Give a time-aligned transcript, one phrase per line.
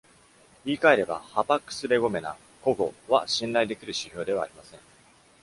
[0.65, 4.79] 言い換えれば、「ハパックス・レゴメナ(孤語)」は信頼できる指標ではありません。